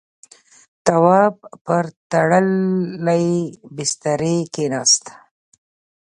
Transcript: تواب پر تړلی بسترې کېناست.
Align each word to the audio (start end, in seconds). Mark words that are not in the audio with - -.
تواب 0.85 1.35
پر 1.65 1.85
تړلی 2.11 3.27
بسترې 3.75 4.37
کېناست. 4.53 5.03